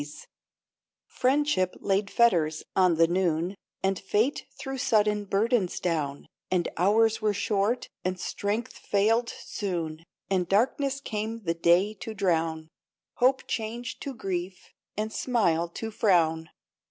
[0.01, 0.35] INTERRUPTED 95
[1.05, 3.53] Friendship laid fetters on the noon,
[3.83, 10.49] And fate threw sudden burdens down, And hours were short and strength failed soon, And
[10.49, 12.69] darkness came the day to drown,
[13.17, 16.49] Hope changed to grief and smile to frown.